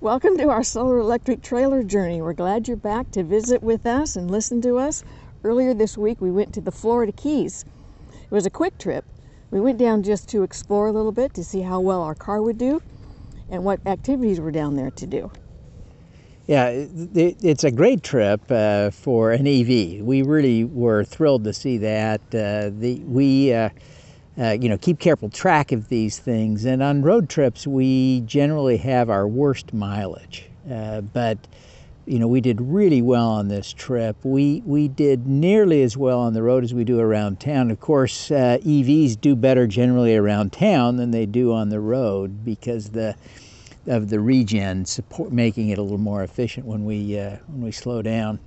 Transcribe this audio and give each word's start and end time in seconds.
Welcome 0.00 0.38
to 0.38 0.48
our 0.48 0.62
solar 0.62 0.98
electric 0.98 1.42
trailer 1.42 1.82
journey. 1.82 2.22
We're 2.22 2.32
glad 2.32 2.68
you're 2.68 2.76
back 2.76 3.10
to 3.10 3.24
visit 3.24 3.64
with 3.64 3.84
us 3.84 4.14
and 4.14 4.30
listen 4.30 4.62
to 4.62 4.78
us. 4.78 5.02
Earlier 5.42 5.74
this 5.74 5.98
week, 5.98 6.20
we 6.20 6.30
went 6.30 6.54
to 6.54 6.60
the 6.60 6.70
Florida 6.70 7.10
Keys. 7.10 7.64
It 8.12 8.30
was 8.30 8.46
a 8.46 8.50
quick 8.50 8.78
trip. 8.78 9.04
We 9.50 9.60
went 9.60 9.76
down 9.76 10.04
just 10.04 10.28
to 10.28 10.44
explore 10.44 10.86
a 10.86 10.92
little 10.92 11.10
bit 11.10 11.34
to 11.34 11.42
see 11.42 11.62
how 11.62 11.80
well 11.80 12.00
our 12.00 12.14
car 12.14 12.40
would 12.40 12.58
do 12.58 12.80
and 13.50 13.64
what 13.64 13.84
activities 13.88 14.38
were 14.38 14.52
down 14.52 14.76
there 14.76 14.92
to 14.92 15.04
do. 15.04 15.32
Yeah, 16.46 16.70
it's 16.72 17.64
a 17.64 17.72
great 17.72 18.04
trip 18.04 18.40
uh, 18.52 18.92
for 18.92 19.32
an 19.32 19.48
EV. 19.48 20.00
We 20.00 20.22
really 20.22 20.62
were 20.62 21.02
thrilled 21.02 21.42
to 21.42 21.52
see 21.52 21.76
that. 21.78 22.20
Uh, 22.32 22.70
the, 22.72 23.02
we 23.04 23.52
uh, 23.52 23.70
uh, 24.38 24.56
you 24.60 24.68
know, 24.68 24.78
keep 24.78 24.98
careful 24.98 25.28
track 25.28 25.72
of 25.72 25.88
these 25.88 26.18
things. 26.18 26.64
And 26.64 26.82
on 26.82 27.02
road 27.02 27.28
trips, 27.28 27.66
we 27.66 28.20
generally 28.20 28.76
have 28.78 29.10
our 29.10 29.26
worst 29.26 29.72
mileage. 29.72 30.46
Uh, 30.70 31.00
but 31.00 31.38
you 32.06 32.18
know, 32.18 32.26
we 32.26 32.40
did 32.40 32.60
really 32.60 33.02
well 33.02 33.28
on 33.28 33.48
this 33.48 33.72
trip. 33.72 34.16
We 34.22 34.62
we 34.64 34.88
did 34.88 35.26
nearly 35.26 35.82
as 35.82 35.96
well 35.96 36.20
on 36.20 36.32
the 36.32 36.42
road 36.42 36.64
as 36.64 36.72
we 36.72 36.84
do 36.84 36.98
around 36.98 37.38
town. 37.38 37.70
Of 37.70 37.80
course, 37.80 38.30
uh, 38.30 38.58
EVs 38.64 39.20
do 39.20 39.36
better 39.36 39.66
generally 39.66 40.16
around 40.16 40.52
town 40.52 40.96
than 40.96 41.10
they 41.10 41.26
do 41.26 41.52
on 41.52 41.68
the 41.68 41.80
road 41.80 42.44
because 42.44 42.90
the 42.90 43.14
of 43.86 44.08
the 44.08 44.20
regen 44.20 44.84
support 44.84 45.32
making 45.32 45.68
it 45.70 45.78
a 45.78 45.82
little 45.82 45.98
more 45.98 46.22
efficient 46.22 46.64
when 46.66 46.84
we 46.84 47.18
uh, 47.18 47.36
when 47.48 47.62
we 47.62 47.72
slow 47.72 48.00
down 48.00 48.38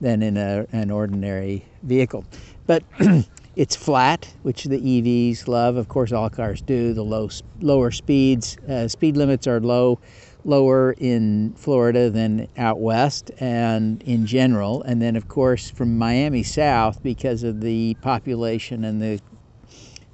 than 0.00 0.22
in 0.22 0.38
a, 0.38 0.66
an 0.72 0.90
ordinary 0.90 1.64
vehicle. 1.82 2.24
But 2.66 2.84
It's 3.56 3.74
flat, 3.74 4.32
which 4.42 4.64
the 4.64 4.78
EVs 4.78 5.48
love. 5.48 5.76
Of 5.76 5.88
course, 5.88 6.12
all 6.12 6.30
cars 6.30 6.62
do. 6.62 6.94
The 6.94 7.02
low, 7.02 7.28
lower 7.60 7.90
speeds, 7.90 8.56
uh, 8.68 8.86
speed 8.86 9.16
limits 9.16 9.46
are 9.48 9.60
low, 9.60 9.98
lower 10.44 10.92
in 10.98 11.54
Florida 11.56 12.10
than 12.10 12.46
out 12.56 12.78
west, 12.80 13.32
and 13.40 14.02
in 14.04 14.24
general. 14.24 14.82
And 14.82 15.02
then, 15.02 15.16
of 15.16 15.26
course, 15.26 15.68
from 15.68 15.98
Miami 15.98 16.44
south, 16.44 17.02
because 17.02 17.42
of 17.42 17.60
the 17.60 17.96
population 18.00 18.84
and 18.84 19.02
the 19.02 19.20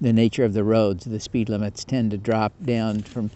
the 0.01 0.13
nature 0.13 0.45
of 0.45 0.53
the 0.53 0.65
roads, 0.65 1.05
the 1.05 1.21
speed 1.21 1.49
limits 1.49 1.85
tend 1.85 2.11
to 2.11 2.19
drop 2.19 2.53
down 2.63 3.01
from 3.01 3.31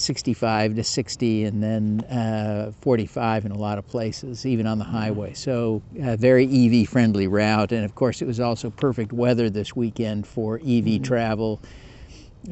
65 0.00 0.76
to 0.76 0.84
60 0.84 1.44
and 1.44 1.62
then 1.62 2.00
uh, 2.10 2.72
45 2.80 3.46
in 3.46 3.52
a 3.52 3.58
lot 3.58 3.78
of 3.78 3.86
places, 3.86 4.46
even 4.46 4.66
on 4.66 4.78
the 4.78 4.84
mm-hmm. 4.84 4.96
highway. 4.96 5.34
So, 5.34 5.82
a 6.00 6.16
very 6.16 6.44
EV 6.46 6.88
friendly 6.88 7.26
route. 7.26 7.72
And 7.72 7.84
of 7.84 7.94
course, 7.94 8.22
it 8.22 8.26
was 8.26 8.40
also 8.40 8.70
perfect 8.70 9.12
weather 9.12 9.50
this 9.50 9.76
weekend 9.76 10.26
for 10.26 10.56
EV 10.56 10.62
mm-hmm. 10.64 11.02
travel. 11.02 11.60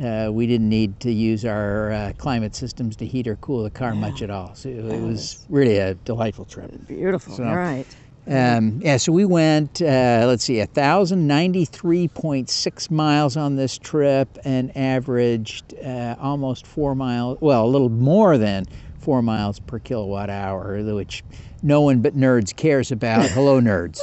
Uh, 0.03 0.29
we 0.31 0.47
didn't 0.47 0.69
need 0.69 1.01
to 1.01 1.11
use 1.11 1.47
our 1.47 1.91
uh, 1.93 2.13
climate 2.19 2.55
systems 2.55 2.95
to 2.97 3.07
heat 3.07 3.27
or 3.27 3.37
cool 3.37 3.63
the 3.63 3.71
car 3.71 3.95
yeah. 3.95 4.01
much 4.01 4.23
at 4.23 4.31
all. 4.31 4.55
So, 4.55 4.69
it 4.69 5.01
was 5.01 5.47
really 5.49 5.79
a 5.79 5.95
delightful 5.95 6.45
trip. 6.45 6.71
Beautiful. 6.87 7.35
So, 7.35 7.45
all 7.45 7.57
right. 7.57 7.87
Um, 8.29 8.81
yeah, 8.83 8.97
so 8.99 9.13
we 9.13 9.25
went, 9.25 9.81
uh, 9.81 10.25
let's 10.27 10.45
see, 10.45 10.57
1,093.6 10.57 12.91
miles 12.91 13.39
on 13.39 13.57
this 13.57 13.79
trip 13.79 14.37
and 14.45 14.77
averaged 14.77 15.73
uh, 15.83 16.15
almost 16.21 16.67
four 16.67 16.95
miles, 16.95 17.39
well, 17.41 17.65
a 17.65 17.71
little 17.71 17.89
more 17.89 18.37
than 18.37 18.67
four 18.99 19.23
miles 19.23 19.61
per 19.61 19.79
kilowatt 19.79 20.29
hour, 20.29 20.83
which 20.95 21.25
no 21.63 21.81
one 21.81 22.03
but 22.03 22.15
nerds 22.15 22.55
cares 22.55 22.93
about. 22.93 23.31
Hello, 23.31 23.63
nerds. 23.63 23.99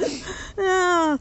ah. 0.58 1.16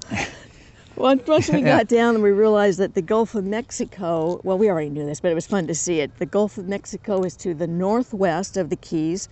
Well, 0.95 1.15
once 1.27 1.49
we 1.49 1.61
got 1.61 1.87
down 1.87 2.15
and 2.15 2.23
we 2.23 2.31
realized 2.31 2.79
that 2.79 2.95
the 2.95 3.01
Gulf 3.01 3.35
of 3.35 3.45
Mexico, 3.45 4.41
well, 4.43 4.57
we 4.57 4.69
already 4.69 4.89
knew 4.89 5.05
this, 5.05 5.19
but 5.19 5.31
it 5.31 5.35
was 5.35 5.47
fun 5.47 5.67
to 5.67 5.75
see 5.75 5.99
it. 5.99 6.17
The 6.17 6.25
Gulf 6.25 6.57
of 6.57 6.67
Mexico 6.67 7.23
is 7.23 7.35
to 7.37 7.53
the 7.53 7.67
northwest 7.67 8.57
of 8.57 8.69
the 8.69 8.75
Keys 8.75 9.29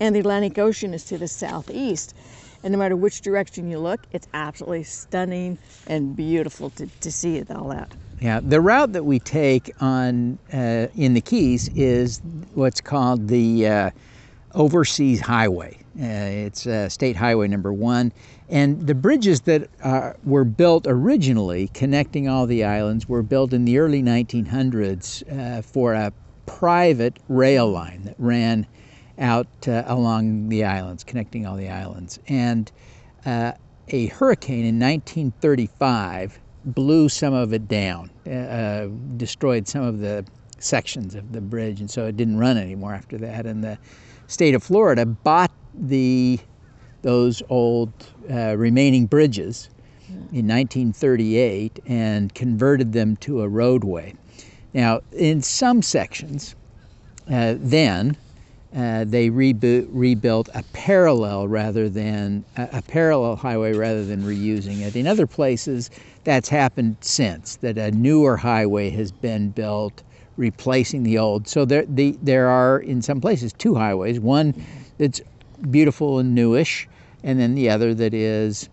and 0.00 0.14
the 0.14 0.20
Atlantic 0.20 0.58
Ocean 0.58 0.94
is 0.94 1.04
to 1.04 1.18
the 1.18 1.28
southeast. 1.28 2.14
And 2.62 2.72
no 2.72 2.78
matter 2.78 2.96
which 2.96 3.20
direction 3.20 3.70
you 3.70 3.78
look, 3.78 4.00
it's 4.12 4.26
absolutely 4.34 4.82
stunning 4.82 5.58
and 5.86 6.16
beautiful 6.16 6.70
to, 6.70 6.86
to 6.86 7.12
see 7.12 7.36
it, 7.36 7.50
all 7.50 7.68
that. 7.68 7.94
Yeah, 8.20 8.40
the 8.42 8.60
route 8.60 8.92
that 8.94 9.04
we 9.04 9.20
take 9.20 9.70
on 9.80 10.38
uh, 10.52 10.88
in 10.96 11.14
the 11.14 11.20
Keys 11.20 11.68
is 11.68 12.20
what's 12.54 12.80
called 12.80 13.28
the 13.28 13.66
uh, 13.66 13.90
Overseas 14.54 15.20
Highway. 15.20 15.78
Uh, 16.00 16.46
it's 16.46 16.66
uh, 16.66 16.88
State 16.88 17.14
Highway 17.16 17.46
number 17.46 17.72
one, 17.72 18.12
and 18.48 18.86
the 18.86 18.94
bridges 18.94 19.42
that 19.42 19.68
uh, 19.82 20.12
were 20.24 20.44
built 20.44 20.86
originally 20.88 21.68
connecting 21.68 22.28
all 22.28 22.46
the 22.46 22.64
islands 22.64 23.08
were 23.08 23.22
built 23.22 23.52
in 23.52 23.64
the 23.64 23.78
early 23.78 24.02
1900s 24.02 25.58
uh, 25.58 25.62
for 25.62 25.94
a 25.94 26.12
private 26.46 27.18
rail 27.28 27.68
line 27.68 28.02
that 28.04 28.14
ran 28.18 28.66
out 29.18 29.46
uh, 29.66 29.84
along 29.86 30.48
the 30.48 30.64
islands, 30.64 31.04
connecting 31.04 31.46
all 31.46 31.56
the 31.56 31.68
islands. 31.68 32.18
And 32.28 32.70
uh, 33.26 33.52
a 33.88 34.06
hurricane 34.06 34.64
in 34.64 34.78
1935 34.78 36.38
blew 36.64 37.08
some 37.08 37.34
of 37.34 37.52
it 37.52 37.68
down, 37.68 38.10
uh, 38.26 38.30
uh, 38.30 38.88
destroyed 39.16 39.66
some 39.66 39.82
of 39.82 40.00
the 40.00 40.24
sections 40.58 41.14
of 41.14 41.32
the 41.32 41.40
bridge, 41.40 41.80
and 41.80 41.90
so 41.90 42.06
it 42.06 42.16
didn't 42.16 42.38
run 42.38 42.56
anymore 42.56 42.94
after 42.94 43.16
that. 43.18 43.46
And 43.46 43.62
the 43.62 43.78
state 44.26 44.54
of 44.54 44.62
Florida 44.62 45.06
bought 45.06 45.52
the 45.74 46.38
those 47.02 47.42
old 47.48 47.92
uh, 48.28 48.56
remaining 48.56 49.06
bridges 49.06 49.70
in 50.08 50.48
1938 50.48 51.78
and 51.86 52.34
converted 52.34 52.92
them 52.92 53.16
to 53.16 53.42
a 53.42 53.48
roadway. 53.48 54.14
Now, 54.74 55.00
in 55.12 55.42
some 55.42 55.80
sections, 55.80 56.56
uh, 57.30 57.54
then 57.58 58.16
uh, 58.74 59.04
they 59.04 59.30
reboot, 59.30 59.88
rebuilt 59.90 60.48
a 60.54 60.62
parallel 60.72 61.48
rather 61.48 61.88
than 61.88 62.44
a, 62.56 62.68
a, 62.74 62.82
parallel 62.82 63.36
highway 63.36 63.72
rather 63.72 64.04
than 64.04 64.22
reusing 64.22 64.80
it. 64.82 64.94
In 64.94 65.06
other 65.06 65.26
places, 65.26 65.90
that's 66.24 66.50
happened 66.50 66.96
since 67.00 67.56
that 67.56 67.78
a 67.78 67.90
newer 67.92 68.36
highway 68.36 68.90
has 68.90 69.10
been 69.10 69.50
built 69.50 70.02
replacing 70.36 71.02
the 71.02 71.18
old. 71.18 71.48
So 71.48 71.64
there, 71.64 71.86
the, 71.86 72.18
there 72.22 72.48
are 72.48 72.78
in 72.78 73.00
some 73.00 73.20
places 73.20 73.54
two 73.54 73.74
highways. 73.74 74.20
One 74.20 74.54
that's 74.98 75.22
beautiful 75.70 76.18
and 76.18 76.34
newish, 76.34 76.86
and 77.24 77.40
then 77.40 77.54
the 77.54 77.70
other 77.70 77.94
that 77.94 78.12
is 78.12 78.68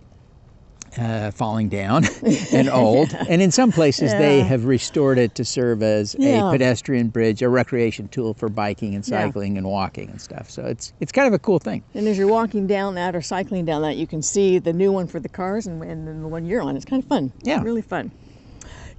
uh, 0.97 1.31
falling 1.31 1.69
down 1.69 2.05
and 2.51 2.69
old. 2.69 3.13
And 3.13 3.41
in 3.41 3.51
some 3.51 3.71
places, 3.71 4.11
yeah. 4.11 4.19
they 4.19 4.41
have 4.41 4.65
restored 4.65 5.17
it 5.17 5.35
to 5.35 5.45
serve 5.45 5.83
as 5.83 6.15
yeah. 6.17 6.47
a 6.47 6.51
pedestrian 6.51 7.09
bridge, 7.09 7.41
a 7.41 7.49
recreation 7.49 8.07
tool 8.07 8.33
for 8.33 8.49
biking 8.49 8.95
and 8.95 9.05
cycling 9.05 9.53
yeah. 9.53 9.59
and 9.59 9.67
walking 9.67 10.09
and 10.09 10.21
stuff. 10.21 10.49
So 10.49 10.65
it's 10.65 10.93
it's 10.99 11.11
kind 11.11 11.27
of 11.27 11.33
a 11.33 11.39
cool 11.39 11.59
thing. 11.59 11.83
And 11.93 12.07
as 12.07 12.17
you're 12.17 12.27
walking 12.27 12.67
down 12.67 12.95
that 12.95 13.15
or 13.15 13.21
cycling 13.21 13.65
down 13.65 13.81
that, 13.83 13.97
you 13.97 14.07
can 14.07 14.21
see 14.21 14.59
the 14.59 14.73
new 14.73 14.91
one 14.91 15.07
for 15.07 15.19
the 15.19 15.29
cars 15.29 15.67
and, 15.67 15.83
and 15.83 16.23
the 16.23 16.27
one 16.27 16.45
you're 16.45 16.61
on. 16.61 16.75
It's 16.75 16.85
kind 16.85 17.01
of 17.01 17.07
fun. 17.07 17.31
Yeah, 17.43 17.61
really 17.61 17.81
fun. 17.81 18.11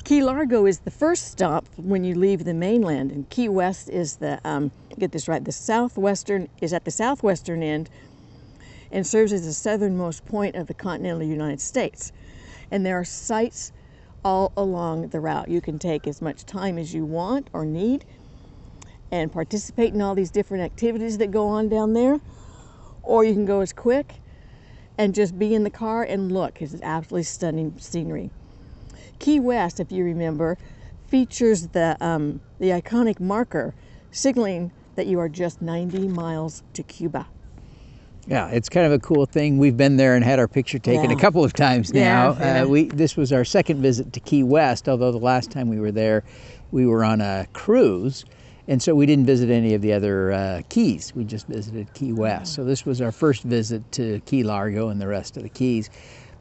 Key 0.04 0.22
Largo 0.22 0.66
is 0.66 0.78
the 0.78 0.90
first 0.92 1.32
stop 1.32 1.66
when 1.76 2.04
you 2.04 2.14
leave 2.14 2.44
the 2.44 2.54
mainland, 2.54 3.10
and 3.10 3.28
Key 3.28 3.48
West 3.48 3.90
is 3.90 4.16
the 4.16 4.38
um, 4.44 4.70
get 4.98 5.10
this 5.10 5.26
right. 5.26 5.44
The 5.44 5.50
southwestern 5.50 6.48
is 6.60 6.72
at 6.72 6.84
the 6.84 6.92
southwestern 6.92 7.60
end 7.60 7.90
and 8.90 9.06
serves 9.06 9.32
as 9.32 9.44
the 9.44 9.52
southernmost 9.52 10.24
point 10.26 10.56
of 10.56 10.66
the 10.66 10.74
continental 10.74 11.22
United 11.22 11.60
States. 11.60 12.12
And 12.70 12.84
there 12.84 12.98
are 12.98 13.04
sites 13.04 13.72
all 14.24 14.52
along 14.56 15.08
the 15.08 15.20
route. 15.20 15.48
You 15.48 15.60
can 15.60 15.78
take 15.78 16.06
as 16.06 16.20
much 16.20 16.44
time 16.44 16.78
as 16.78 16.92
you 16.92 17.04
want 17.04 17.48
or 17.52 17.64
need 17.64 18.04
and 19.10 19.32
participate 19.32 19.94
in 19.94 20.02
all 20.02 20.14
these 20.14 20.30
different 20.30 20.64
activities 20.64 21.18
that 21.18 21.30
go 21.30 21.46
on 21.46 21.68
down 21.68 21.92
there, 21.92 22.20
or 23.02 23.24
you 23.24 23.32
can 23.32 23.46
go 23.46 23.60
as 23.60 23.72
quick 23.72 24.16
and 24.98 25.14
just 25.14 25.38
be 25.38 25.54
in 25.54 25.62
the 25.62 25.70
car 25.70 26.02
and 26.02 26.32
look. 26.32 26.60
It's 26.60 26.74
absolutely 26.82 27.22
stunning 27.22 27.74
scenery. 27.78 28.30
Key 29.18 29.40
West, 29.40 29.78
if 29.78 29.92
you 29.92 30.04
remember, 30.04 30.58
features 31.06 31.68
the, 31.68 31.96
um, 32.00 32.40
the 32.58 32.70
iconic 32.70 33.20
marker 33.20 33.74
signaling 34.10 34.72
that 34.96 35.06
you 35.06 35.20
are 35.20 35.28
just 35.28 35.62
90 35.62 36.08
miles 36.08 36.62
to 36.72 36.82
Cuba. 36.82 37.28
Yeah, 38.26 38.48
it's 38.48 38.68
kind 38.68 38.86
of 38.86 38.92
a 38.92 38.98
cool 38.98 39.24
thing. 39.24 39.58
We've 39.58 39.76
been 39.76 39.96
there 39.96 40.16
and 40.16 40.24
had 40.24 40.38
our 40.40 40.48
picture 40.48 40.78
taken 40.80 41.10
yeah. 41.10 41.16
a 41.16 41.20
couple 41.20 41.44
of 41.44 41.52
times 41.52 41.94
now. 41.94 42.36
Yeah. 42.38 42.62
Uh, 42.62 42.66
we 42.66 42.84
this 42.84 43.16
was 43.16 43.32
our 43.32 43.44
second 43.44 43.80
visit 43.80 44.12
to 44.14 44.20
Key 44.20 44.42
West, 44.42 44.88
although 44.88 45.12
the 45.12 45.18
last 45.18 45.50
time 45.50 45.68
we 45.68 45.78
were 45.78 45.92
there, 45.92 46.24
we 46.72 46.86
were 46.86 47.04
on 47.04 47.20
a 47.20 47.46
cruise, 47.52 48.24
and 48.66 48.82
so 48.82 48.96
we 48.96 49.06
didn't 49.06 49.26
visit 49.26 49.48
any 49.48 49.74
of 49.74 49.82
the 49.82 49.92
other 49.92 50.32
uh, 50.32 50.62
keys. 50.68 51.14
We 51.14 51.22
just 51.24 51.46
visited 51.46 51.92
Key 51.94 52.12
West. 52.12 52.54
So 52.54 52.64
this 52.64 52.84
was 52.84 53.00
our 53.00 53.12
first 53.12 53.44
visit 53.44 53.92
to 53.92 54.20
Key 54.26 54.42
Largo 54.42 54.88
and 54.88 55.00
the 55.00 55.06
rest 55.06 55.36
of 55.36 55.44
the 55.44 55.48
keys. 55.48 55.88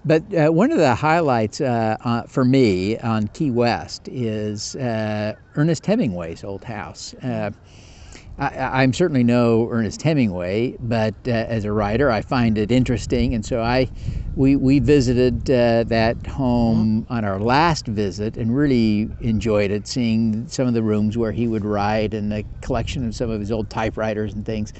But 0.05 0.23
uh, 0.33 0.49
one 0.51 0.71
of 0.71 0.77
the 0.77 0.93
highlights 0.95 1.61
uh, 1.61 1.97
uh, 2.01 2.23
for 2.23 2.45
me 2.45 2.97
on 2.99 3.27
Key 3.29 3.51
West 3.51 4.07
is 4.07 4.75
uh, 4.75 5.33
Ernest 5.55 5.85
Hemingway's 5.85 6.43
old 6.43 6.63
house. 6.63 7.13
I, 8.37 8.83
am 8.83 8.91
certainly 8.91 9.23
no 9.23 9.69
Ernest 9.71 10.01
Hemingway, 10.01 10.75
but 10.81 11.15
uh, 11.25 11.31
as 11.31 11.63
a 11.63 11.71
writer, 11.71 12.11
I 12.11 12.21
find 12.21 12.57
it 12.57 12.69
interesting, 12.69 13.33
and 13.33 13.45
so 13.45 13.61
I, 13.61 13.89
we 14.35 14.57
we 14.57 14.79
visited 14.79 15.49
uh, 15.49 15.85
that 15.85 16.27
home 16.27 17.07
on 17.09 17.23
our 17.23 17.39
last 17.39 17.87
visit 17.87 18.35
and 18.35 18.53
really 18.53 19.09
enjoyed 19.21 19.71
it, 19.71 19.87
seeing 19.87 20.49
some 20.49 20.67
of 20.67 20.73
the 20.73 20.83
rooms 20.83 21.17
where 21.17 21.31
he 21.31 21.47
would 21.47 21.63
write 21.63 22.13
and 22.13 22.29
the 22.29 22.45
collection 22.59 23.07
of 23.07 23.15
some 23.15 23.29
of 23.29 23.39
his 23.39 23.53
old 23.53 23.69
typewriters 23.69 24.33
and 24.33 24.45
things. 24.45 24.73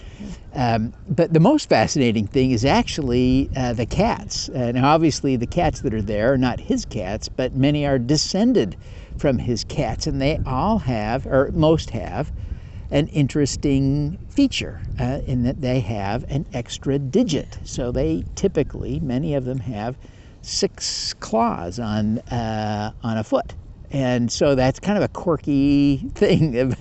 Um, 0.52 0.94
but 1.08 1.32
the 1.32 1.40
most 1.40 1.70
fascinating 1.70 2.28
thing 2.28 2.52
is 2.52 2.66
actually 2.66 3.50
uh, 3.56 3.72
the 3.72 3.86
cats. 3.86 4.50
Uh, 4.50 4.74
now, 4.74 4.90
obviously, 4.94 5.38
the 5.38 5.48
cats 5.48 5.80
that 5.80 5.94
are 5.94 6.02
there 6.02 6.34
are 6.34 6.38
not 6.38 6.60
his 6.60 6.84
cats, 6.84 7.30
but 7.30 7.56
many 7.56 7.86
are 7.86 8.00
descended 8.00 8.76
from 9.18 9.38
his 9.38 9.64
cats, 9.64 10.08
and 10.08 10.22
they 10.22 10.40
all 10.46 10.80
have, 10.80 11.26
or 11.26 11.52
most 11.54 11.92
have 11.92 12.34
an 12.92 13.08
interesting 13.08 14.18
feature 14.30 14.82
uh, 15.00 15.20
in 15.26 15.44
that 15.44 15.62
they 15.62 15.80
have 15.80 16.24
an 16.30 16.46
extra 16.54 17.00
digit. 17.00 17.58
So 17.64 17.92
they 17.92 18.24
typically, 18.36 19.00
many 19.00 19.34
of 19.34 19.46
them 19.46 19.60
have 19.60 19.96
six 20.42 21.14
claws 21.16 21.80
on, 21.80 22.20
uh, 22.20 22.92
on 23.04 23.18
a 23.18 23.24
foot. 23.24 23.54
And 23.92 24.32
so 24.32 24.56
that's 24.56 24.80
kind 24.80 24.98
of 24.98 25.04
a 25.04 25.08
quirky 25.08 25.98
thing. 26.16 26.76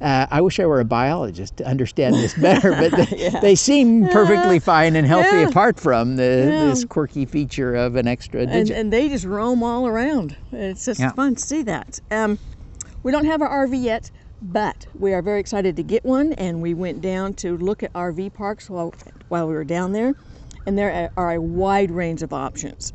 Uh, 0.00 0.26
I 0.30 0.40
wish 0.40 0.60
I 0.60 0.66
were 0.66 0.80
a 0.80 0.84
biologist 0.84 1.56
to 1.58 1.66
understand 1.66 2.14
this 2.14 2.34
better, 2.34 2.72
but 2.72 2.92
they, 3.10 3.16
yeah. 3.16 3.40
they 3.40 3.54
seem 3.54 4.08
perfectly 4.08 4.58
fine 4.58 4.96
and 4.96 5.06
healthy 5.06 5.38
yeah. 5.38 5.48
apart 5.48 5.78
from 5.78 6.16
the, 6.16 6.48
yeah. 6.50 6.66
this 6.66 6.84
quirky 6.84 7.24
feature 7.26 7.74
of 7.74 7.96
an 7.96 8.06
extra 8.06 8.46
digit. 8.46 8.70
And, 8.70 8.70
and 8.70 8.92
they 8.92 9.08
just 9.08 9.24
roam 9.24 9.62
all 9.62 9.86
around. 9.86 10.36
It's 10.52 10.84
just 10.84 11.02
fun 11.14 11.34
to 11.34 11.40
see 11.40 11.62
that. 11.62 11.98
Um, 12.10 12.38
we 13.02 13.10
don't 13.10 13.24
have 13.24 13.42
our 13.42 13.66
RV 13.66 13.82
yet, 13.82 14.10
but 14.42 14.86
we 14.98 15.14
are 15.14 15.22
very 15.22 15.40
excited 15.40 15.76
to 15.76 15.82
get 15.82 16.04
one, 16.04 16.32
and 16.34 16.60
we 16.60 16.74
went 16.74 17.00
down 17.00 17.34
to 17.34 17.56
look 17.56 17.82
at 17.82 17.92
RV 17.92 18.34
parks 18.34 18.68
while, 18.68 18.92
while 19.28 19.46
we 19.46 19.54
were 19.54 19.64
down 19.64 19.92
there. 19.92 20.14
And 20.66 20.76
there 20.76 21.10
are 21.16 21.32
a 21.32 21.40
wide 21.40 21.90
range 21.90 22.22
of 22.22 22.32
options 22.32 22.92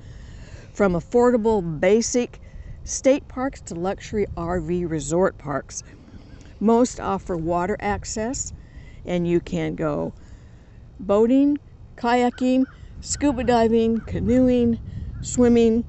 from 0.73 0.93
affordable, 0.93 1.79
basic 1.79 2.39
state 2.83 3.27
parks 3.27 3.61
to 3.61 3.75
luxury 3.75 4.25
RV 4.37 4.89
resort 4.89 5.37
parks. 5.37 5.83
Most 6.59 6.99
offer 6.99 7.35
water 7.37 7.77
access, 7.79 8.53
and 9.05 9.27
you 9.27 9.39
can 9.39 9.75
go 9.75 10.13
boating, 10.99 11.57
kayaking, 11.97 12.67
scuba 13.01 13.43
diving, 13.43 14.01
canoeing, 14.01 14.79
swimming, 15.21 15.85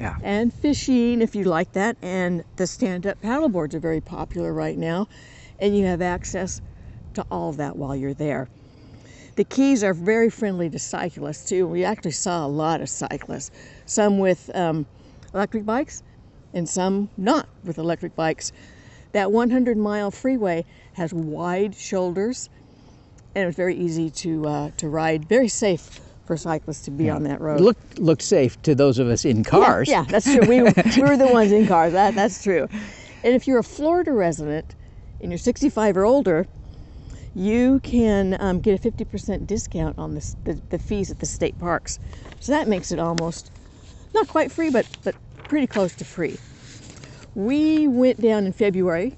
yeah. 0.00 0.16
and 0.22 0.52
fishing 0.52 1.22
if 1.22 1.34
you 1.34 1.44
like 1.44 1.72
that. 1.72 1.96
And 2.02 2.44
the 2.56 2.66
stand 2.66 3.06
up 3.06 3.20
paddle 3.20 3.48
boards 3.48 3.74
are 3.74 3.80
very 3.80 4.00
popular 4.00 4.52
right 4.52 4.78
now, 4.78 5.06
and 5.58 5.76
you 5.76 5.86
have 5.86 6.02
access 6.02 6.60
to 7.14 7.24
all 7.30 7.50
of 7.50 7.56
that 7.56 7.76
while 7.76 7.96
you're 7.96 8.14
there. 8.14 8.48
The 9.36 9.44
Keys 9.44 9.84
are 9.84 9.92
very 9.92 10.30
friendly 10.30 10.70
to 10.70 10.78
cyclists 10.78 11.48
too. 11.48 11.66
We 11.66 11.84
actually 11.84 12.12
saw 12.12 12.46
a 12.46 12.48
lot 12.48 12.80
of 12.80 12.88
cyclists, 12.88 13.50
some 13.84 14.18
with 14.18 14.50
um, 14.54 14.86
electric 15.34 15.66
bikes 15.66 16.02
and 16.54 16.66
some 16.68 17.10
not 17.18 17.48
with 17.62 17.76
electric 17.76 18.16
bikes. 18.16 18.52
That 19.12 19.30
100 19.32 19.76
mile 19.76 20.10
freeway 20.10 20.64
has 20.94 21.12
wide 21.12 21.74
shoulders 21.74 22.48
and 23.34 23.48
it's 23.48 23.56
very 23.56 23.76
easy 23.76 24.08
to, 24.08 24.46
uh, 24.46 24.70
to 24.78 24.88
ride, 24.88 25.28
very 25.28 25.48
safe 25.48 26.00
for 26.26 26.36
cyclists 26.36 26.82
to 26.82 26.90
be 26.90 27.04
yeah. 27.04 27.14
on 27.14 27.22
that 27.24 27.40
road. 27.40 27.60
Look 27.60 27.78
looked 27.98 28.22
safe 28.22 28.60
to 28.62 28.74
those 28.74 28.98
of 28.98 29.08
us 29.08 29.24
in 29.24 29.44
cars. 29.44 29.88
Yeah, 29.88 30.00
yeah 30.00 30.04
that's 30.10 30.26
true. 30.26 30.40
We, 30.46 30.62
we 30.62 31.02
were 31.02 31.16
the 31.16 31.30
ones 31.32 31.52
in 31.52 31.66
cars. 31.66 31.92
That, 31.92 32.14
that's 32.14 32.42
true. 32.42 32.68
And 33.22 33.34
if 33.34 33.46
you're 33.46 33.58
a 33.58 33.64
Florida 33.64 34.12
resident 34.12 34.74
and 35.20 35.30
you're 35.30 35.38
65 35.38 35.96
or 35.96 36.04
older, 36.04 36.46
you 37.34 37.80
can 37.80 38.36
um, 38.40 38.60
get 38.60 38.84
a 38.84 38.90
50% 38.90 39.46
discount 39.46 39.98
on 39.98 40.14
the, 40.14 40.34
the, 40.44 40.60
the, 40.70 40.78
fees 40.78 41.10
at 41.10 41.18
the 41.18 41.26
state 41.26 41.58
parks. 41.58 41.98
So 42.40 42.52
that 42.52 42.66
makes 42.66 42.92
it 42.92 42.98
almost, 42.98 43.50
not 44.14 44.26
quite 44.26 44.50
free, 44.50 44.70
but, 44.70 44.88
but 45.04 45.14
pretty 45.44 45.66
close 45.66 45.94
to 45.96 46.04
free. 46.04 46.38
We 47.34 47.88
went 47.88 48.22
down 48.22 48.46
in 48.46 48.52
February, 48.52 49.16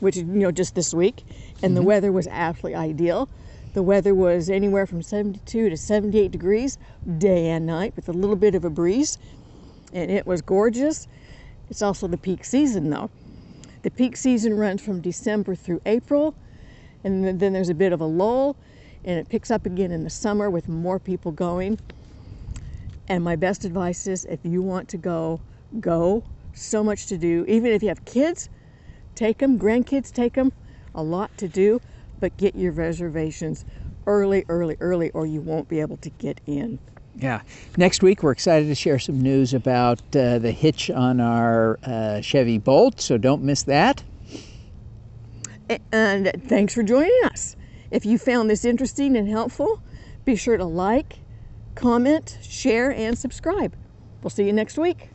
which 0.00 0.16
is, 0.16 0.22
you 0.22 0.28
know, 0.28 0.50
just 0.50 0.74
this 0.74 0.94
week, 0.94 1.22
and 1.62 1.70
mm-hmm. 1.70 1.74
the 1.74 1.82
weather 1.82 2.12
was 2.12 2.26
absolutely 2.28 2.76
ideal. 2.76 3.28
The 3.72 3.82
weather 3.84 4.14
was 4.14 4.50
anywhere 4.50 4.84
from 4.84 5.00
72 5.00 5.70
to 5.70 5.76
78 5.76 6.32
degrees 6.32 6.76
day 7.18 7.50
and 7.50 7.66
night 7.66 7.94
with 7.94 8.08
a 8.08 8.12
little 8.12 8.34
bit 8.34 8.56
of 8.56 8.64
a 8.64 8.70
breeze, 8.70 9.16
and 9.92 10.10
it 10.10 10.26
was 10.26 10.42
gorgeous. 10.42 11.06
It's 11.68 11.80
also 11.80 12.08
the 12.08 12.18
peak 12.18 12.44
season 12.44 12.90
though. 12.90 13.10
The 13.82 13.90
peak 13.90 14.16
season 14.16 14.56
runs 14.56 14.82
from 14.82 15.00
December 15.00 15.54
through 15.54 15.80
April, 15.86 16.34
and 17.04 17.38
then 17.38 17.52
there's 17.52 17.68
a 17.68 17.74
bit 17.74 17.92
of 17.92 18.00
a 18.00 18.06
lull, 18.06 18.56
and 19.04 19.20
it 19.20 19.28
picks 19.28 19.52
up 19.52 19.66
again 19.66 19.92
in 19.92 20.02
the 20.02 20.10
summer 20.10 20.50
with 20.50 20.68
more 20.68 20.98
people 20.98 21.30
going. 21.30 21.78
And 23.08 23.22
my 23.22 23.36
best 23.36 23.64
advice 23.64 24.06
is 24.08 24.24
if 24.24 24.40
you 24.44 24.62
want 24.62 24.88
to 24.88 24.96
go, 24.96 25.40
go. 25.78 26.24
So 26.54 26.82
much 26.82 27.06
to 27.06 27.16
do. 27.16 27.44
Even 27.46 27.70
if 27.70 27.82
you 27.82 27.88
have 27.88 28.04
kids, 28.04 28.48
take 29.14 29.38
them, 29.38 29.58
grandkids, 29.58 30.12
take 30.12 30.34
them. 30.34 30.52
A 30.92 31.02
lot 31.02 31.36
to 31.38 31.46
do 31.46 31.80
but 32.20 32.36
get 32.36 32.54
your 32.54 32.72
reservations 32.72 33.64
early, 34.06 34.44
early, 34.48 34.76
early, 34.80 35.10
or 35.10 35.26
you 35.26 35.40
won't 35.40 35.68
be 35.68 35.80
able 35.80 35.96
to 35.98 36.10
get 36.10 36.40
in. 36.46 36.78
Yeah. 37.16 37.42
Next 37.76 38.02
week, 38.02 38.22
we're 38.22 38.32
excited 38.32 38.66
to 38.66 38.74
share 38.74 38.98
some 38.98 39.20
news 39.20 39.52
about 39.52 40.00
uh, 40.14 40.38
the 40.38 40.52
hitch 40.52 40.90
on 40.90 41.20
our 41.20 41.78
uh, 41.82 42.20
Chevy 42.20 42.58
Bolt, 42.58 43.00
so 43.00 43.18
don't 43.18 43.42
miss 43.42 43.64
that. 43.64 44.02
And 45.92 46.32
thanks 46.46 46.74
for 46.74 46.82
joining 46.82 47.20
us. 47.24 47.56
If 47.90 48.04
you 48.06 48.18
found 48.18 48.50
this 48.50 48.64
interesting 48.64 49.16
and 49.16 49.28
helpful, 49.28 49.82
be 50.24 50.36
sure 50.36 50.56
to 50.56 50.64
like, 50.64 51.18
comment, 51.74 52.38
share, 52.42 52.92
and 52.92 53.16
subscribe. 53.18 53.74
We'll 54.22 54.30
see 54.30 54.44
you 54.44 54.52
next 54.52 54.78
week. 54.78 55.10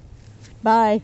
Bye. 0.63 1.01